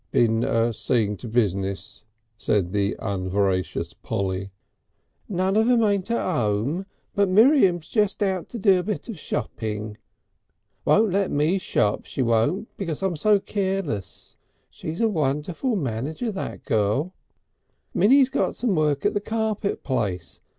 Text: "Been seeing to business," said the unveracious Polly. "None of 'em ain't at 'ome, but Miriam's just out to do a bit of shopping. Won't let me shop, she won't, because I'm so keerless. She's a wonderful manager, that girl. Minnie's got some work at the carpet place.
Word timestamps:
"Been 0.09 0.73
seeing 0.73 1.15
to 1.17 1.27
business," 1.27 2.03
said 2.35 2.71
the 2.73 2.95
unveracious 2.97 3.93
Polly. 3.93 4.51
"None 5.29 5.55
of 5.55 5.69
'em 5.69 5.83
ain't 5.83 6.09
at 6.09 6.19
'ome, 6.25 6.87
but 7.13 7.29
Miriam's 7.29 7.87
just 7.87 8.23
out 8.23 8.49
to 8.49 8.57
do 8.57 8.79
a 8.79 8.83
bit 8.83 9.09
of 9.09 9.19
shopping. 9.19 9.97
Won't 10.85 11.11
let 11.11 11.29
me 11.29 11.59
shop, 11.59 12.05
she 12.07 12.23
won't, 12.23 12.75
because 12.77 13.03
I'm 13.03 13.15
so 13.15 13.39
keerless. 13.39 14.35
She's 14.71 15.01
a 15.01 15.07
wonderful 15.07 15.75
manager, 15.75 16.31
that 16.31 16.63
girl. 16.63 17.13
Minnie's 17.93 18.31
got 18.31 18.55
some 18.55 18.73
work 18.75 19.05
at 19.05 19.13
the 19.13 19.21
carpet 19.21 19.83
place. 19.83 20.39